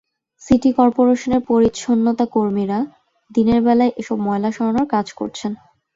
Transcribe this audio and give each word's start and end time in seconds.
City 0.41 0.69
করপোরেশনের 0.77 1.41
পরিচ্ছন্নতাকর্মীরা 1.49 2.79
দিনের 3.31 3.59
বেলায় 3.67 3.93
এসব 3.97 4.17
ময়লা 4.25 4.49
সরানোর 4.51 4.87
কাজ 4.93 5.07
করছেন। 5.13 5.51